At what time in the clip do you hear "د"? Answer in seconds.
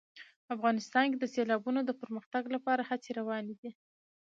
1.19-1.25, 1.85-1.91